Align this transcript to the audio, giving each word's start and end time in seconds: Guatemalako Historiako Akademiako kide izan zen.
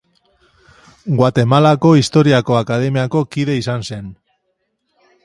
Guatemalako 1.19 1.91
Historiako 1.99 2.57
Akademiako 2.63 3.21
kide 3.37 3.59
izan 3.63 3.87
zen. 3.91 4.09